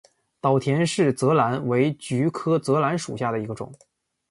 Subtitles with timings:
[0.39, 3.71] 岛田氏泽兰为菊科泽兰属下的一个种。